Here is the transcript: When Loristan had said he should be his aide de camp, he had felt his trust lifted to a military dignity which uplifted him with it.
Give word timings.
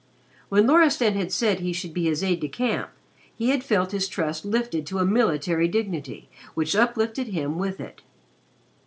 When 0.49 0.65
Loristan 0.65 1.13
had 1.13 1.31
said 1.31 1.59
he 1.59 1.73
should 1.73 1.93
be 1.93 2.05
his 2.05 2.23
aide 2.23 2.39
de 2.39 2.47
camp, 2.47 2.89
he 3.35 3.49
had 3.49 3.63
felt 3.63 3.91
his 3.91 4.07
trust 4.07 4.43
lifted 4.45 4.87
to 4.87 4.97
a 4.97 5.05
military 5.05 5.67
dignity 5.67 6.27
which 6.55 6.75
uplifted 6.75 7.27
him 7.27 7.59
with 7.59 7.79
it. 7.79 8.01